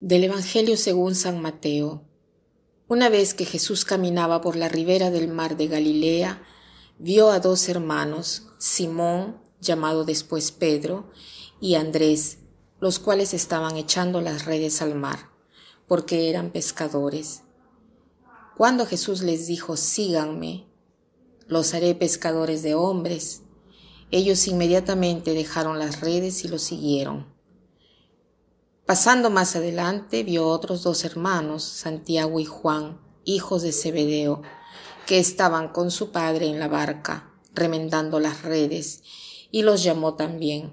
[0.00, 2.04] Del Evangelio según San Mateo.
[2.86, 6.40] Una vez que Jesús caminaba por la ribera del mar de Galilea,
[7.00, 11.10] vio a dos hermanos, Simón, llamado después Pedro,
[11.60, 12.38] y Andrés,
[12.78, 15.30] los cuales estaban echando las redes al mar,
[15.88, 17.42] porque eran pescadores.
[18.56, 20.68] Cuando Jesús les dijo, síganme,
[21.48, 23.42] los haré pescadores de hombres,
[24.12, 27.37] ellos inmediatamente dejaron las redes y lo siguieron.
[28.88, 34.40] Pasando más adelante, vio otros dos hermanos, Santiago y Juan, hijos de Zebedeo,
[35.06, 39.02] que estaban con su padre en la barca, remendando las redes,
[39.50, 40.72] y los llamó también.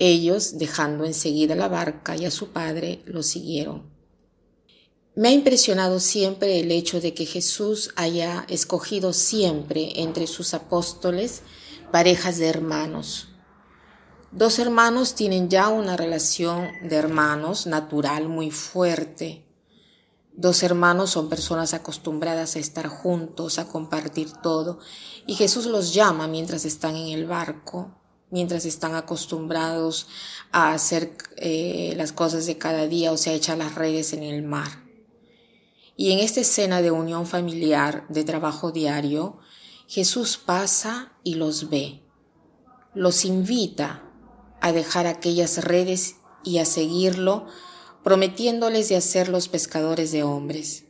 [0.00, 3.88] Ellos, dejando enseguida la barca y a su padre, lo siguieron.
[5.14, 11.42] Me ha impresionado siempre el hecho de que Jesús haya escogido siempre entre sus apóstoles
[11.92, 13.28] parejas de hermanos
[14.34, 19.46] Dos hermanos tienen ya una relación de hermanos natural muy fuerte.
[20.32, 24.80] Dos hermanos son personas acostumbradas a estar juntos, a compartir todo,
[25.28, 27.94] y Jesús los llama mientras están en el barco,
[28.30, 30.08] mientras están acostumbrados
[30.50, 34.42] a hacer eh, las cosas de cada día, o sea, echar las redes en el
[34.42, 34.82] mar.
[35.96, 39.38] Y en esta escena de unión familiar, de trabajo diario,
[39.86, 42.02] Jesús pasa y los ve,
[42.94, 44.10] los invita
[44.64, 47.44] a dejar aquellas redes y a seguirlo,
[48.02, 50.84] prometiéndoles de hacerlos pescadores de hombres.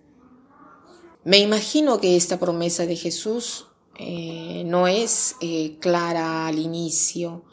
[1.24, 3.66] Me imagino que esta promesa de Jesús
[3.98, 7.46] eh, no es eh, clara al inicio,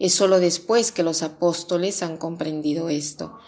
[0.00, 3.38] es solo después que los apóstoles han comprendido esto,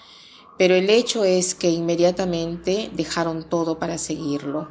[0.56, 4.68] pero el hecho es que inmediatamente dejaron todo para seguirlo.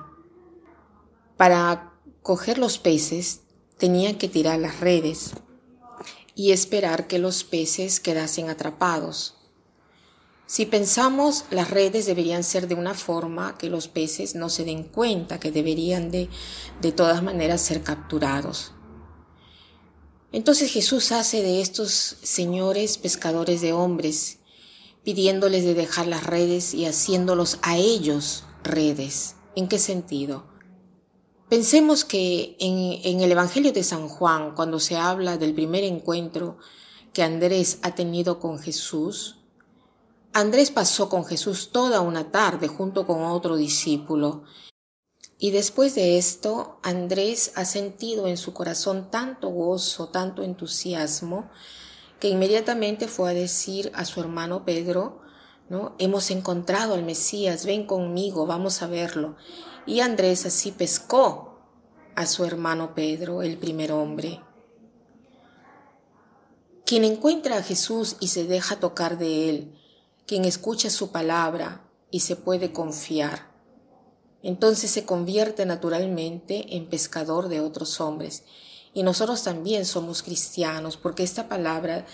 [1.35, 3.41] Para coger los peces
[3.77, 5.33] tenían que tirar las redes
[6.35, 9.35] y esperar que los peces quedasen atrapados.
[10.45, 14.83] Si pensamos, las redes deberían ser de una forma que los peces no se den
[14.83, 16.29] cuenta que deberían de,
[16.81, 18.71] de todas maneras ser capturados.
[20.31, 24.39] Entonces Jesús hace de estos señores pescadores de hombres,
[25.03, 29.35] pidiéndoles de dejar las redes y haciéndolos a ellos redes.
[29.55, 30.52] ¿En qué sentido?
[31.53, 36.57] Pensemos que en, el Evangelio de San Juan, cuando se habla del primer encuentro
[37.13, 39.37] que Andrés ha tenido con Jesús,
[40.33, 44.45] Andrés pasó con Jesús toda una tarde junto con otro discípulo.
[45.37, 51.51] Y después de esto, Andrés ha sentido en su corazón tanto gozo, tanto entusiasmo,
[52.19, 55.21] que inmediatamente fue a decir a su hermano Pedro,
[55.97, 59.35] Hemos encontrado al Mesías, ven conmigo, vamos a verlo.
[59.85, 61.59] Y Andrés así pescó
[62.15, 64.41] a su hermano Pedro, el primer hombre.
[66.85, 69.79] Quien encuentra a Jesús y se deja tocar de él,
[70.27, 73.51] quien escucha su palabra y se puede confiar,
[74.43, 78.43] entonces se convierte naturalmente en pescador de otros hombres.
[78.93, 82.05] Y nosotros también somos cristianos porque esta palabra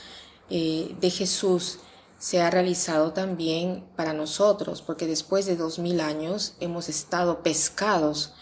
[0.50, 1.80] eh, de Jesús
[2.20, 8.34] se ha realizado también para nosotros, porque después de dos mil años hemos estado pescados,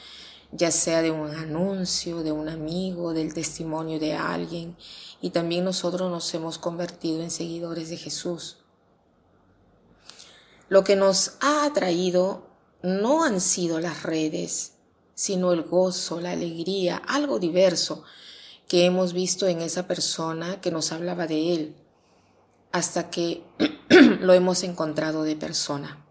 [0.52, 4.76] ya sea de un anuncio, de un amigo, del testimonio de alguien,
[5.22, 8.58] y también nosotros nos hemos convertido en seguidores de Jesús.
[10.70, 12.48] Lo que nos ha atraído
[12.82, 14.74] no han sido las redes,
[15.14, 18.04] sino el gozo, la alegría, algo diverso
[18.68, 21.87] que hemos visto en esa persona que nos hablaba de Él
[22.78, 23.44] hasta que
[24.20, 26.06] lo hemos encontrado de persona.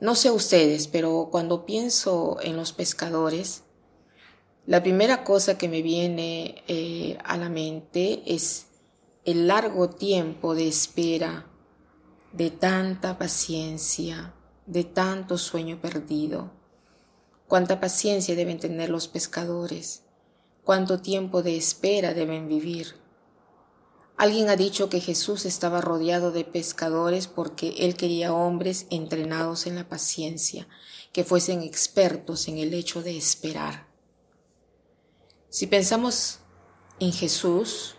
[0.00, 3.64] No sé ustedes, pero cuando pienso en los pescadores,
[4.66, 8.66] la primera cosa que me viene eh, a la mente es
[9.24, 11.46] el largo tiempo de espera,
[12.32, 14.34] de tanta paciencia,
[14.66, 16.52] de tanto sueño perdido.
[17.48, 20.02] Cuánta paciencia deben tener los pescadores,
[20.62, 23.03] cuánto tiempo de espera deben vivir
[24.16, 29.74] Alguien ha dicho que Jesús estaba rodeado de pescadores porque él quería hombres entrenados en
[29.74, 30.68] la paciencia,
[31.12, 33.88] que fuesen expertos en el hecho de esperar.
[35.48, 36.38] Si pensamos
[37.00, 37.96] en Jesús,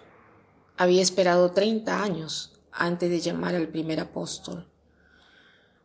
[0.77, 4.69] había esperado 30 años antes de llamar al primer apóstol.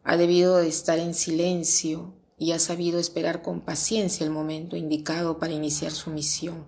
[0.04, 5.38] Ha debido de estar en silencio y ha sabido esperar con paciencia el momento indicado
[5.38, 6.66] para iniciar su misión.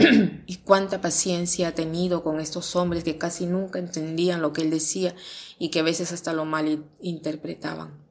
[0.46, 4.70] y cuánta paciencia ha tenido con estos hombres que casi nunca entendían lo que él
[4.70, 5.14] decía
[5.58, 8.02] y que a veces hasta lo mal interpretaban.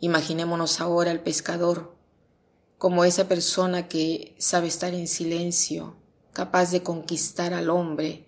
[0.00, 1.94] Imaginémonos ahora al pescador
[2.76, 5.96] como esa persona que sabe estar en silencio,
[6.32, 8.26] capaz de conquistar al hombre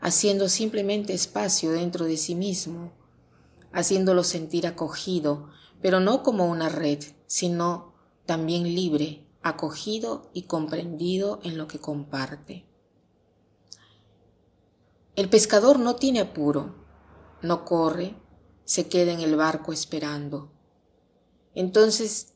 [0.00, 2.92] haciendo simplemente espacio dentro de sí mismo,
[3.72, 5.50] haciéndolo sentir acogido,
[5.82, 7.92] pero no como una red, sino
[8.24, 12.66] también libre, acogido y comprendido en lo que comparte.
[15.16, 16.76] El pescador no tiene apuro,
[17.42, 18.14] no corre,
[18.64, 20.52] se queda en el barco esperando.
[21.54, 22.34] Entonces,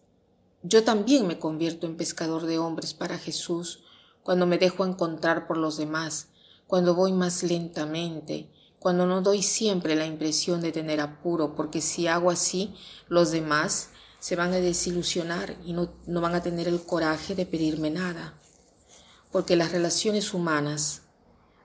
[0.62, 3.84] yo también me convierto en pescador de hombres para Jesús
[4.22, 6.30] cuando me dejo encontrar por los demás,
[6.66, 12.08] cuando voy más lentamente, cuando no doy siempre la impresión de tener apuro, porque si
[12.08, 12.74] hago así,
[13.08, 13.90] los demás
[14.22, 18.34] se van a desilusionar y no, no van a tener el coraje de pedirme nada.
[19.32, 21.02] Porque las relaciones humanas,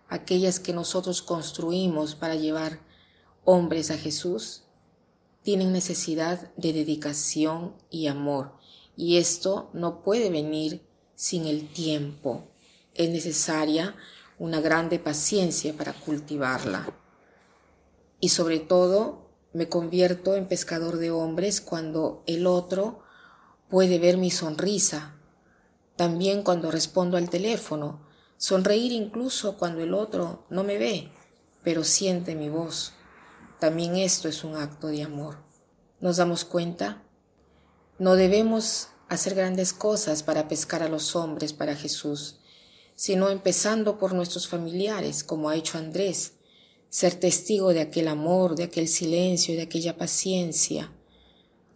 [0.09, 2.80] aquellas que nosotros construimos para llevar
[3.45, 4.63] hombres a Jesús,
[5.44, 8.54] tienen necesidad de dedicación y amor.
[8.95, 10.81] Y esto no puede venir
[11.13, 12.48] sin el tiempo.
[12.95, 13.95] Es necesaria
[14.39, 16.92] una grande paciencia para cultivarla.
[18.19, 23.04] Y sobre todo me convierto en pescador de hombres cuando el otro
[23.70, 25.16] puede ver mi sonrisa.
[25.96, 28.06] También cuando respondo al teléfono.
[28.38, 31.12] Sonreír incluso cuando el otro no me ve,
[31.64, 32.94] pero siente mi voz.
[33.60, 35.38] También esto es un acto de amor.
[36.00, 37.04] ¿Nos damos cuenta?
[37.98, 42.40] No debemos hacer grandes cosas para pescar a los hombres para Jesús,
[42.94, 46.34] sino empezando por nuestros familiares, como ha hecho Andrés,
[46.89, 50.92] ser testigo de aquel amor, de aquel silencio, de aquella paciencia,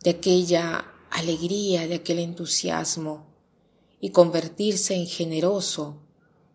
[0.04, 3.28] de aquella alegría, de aquel entusiasmo,
[4.00, 6.02] y convertirse en generoso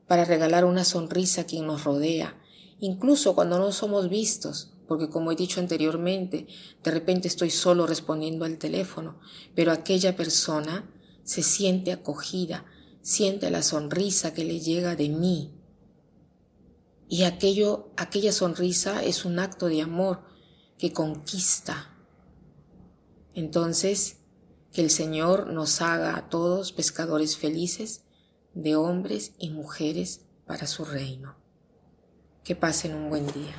[0.07, 2.37] para regalar una sonrisa a quien nos rodea,
[2.81, 6.47] incluso cuando no somos vistos, porque como he dicho anteriormente,
[6.83, 9.19] de repente estoy solo respondiendo al teléfono,
[9.55, 10.91] pero aquella persona
[11.25, 12.65] se siente acogida,
[13.03, 15.53] siente la sonrisa que le llega de mí.
[17.09, 20.23] Y aquello, aquella sonrisa es un acto de amor
[20.79, 21.95] que conquista.
[23.35, 24.19] Entonces,
[24.73, 28.03] que el Señor nos haga a todos pescadores felices
[28.55, 31.37] de hombres y mujeres para su reino.
[32.45, 33.55] Que pasen un buen día.